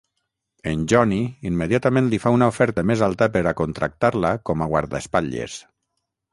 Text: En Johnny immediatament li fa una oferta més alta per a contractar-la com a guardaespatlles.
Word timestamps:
En 0.69 0.79
Johnny 0.93 1.19
immediatament 1.49 2.09
li 2.15 2.19
fa 2.25 2.33
una 2.37 2.49
oferta 2.53 2.85
més 2.93 3.05
alta 3.09 3.29
per 3.37 3.45
a 3.51 3.55
contractar-la 3.63 4.35
com 4.51 4.67
a 4.67 4.73
guardaespatlles. 4.75 5.63